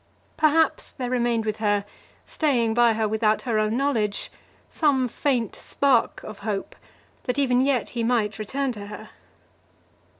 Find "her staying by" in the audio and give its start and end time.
1.57-2.93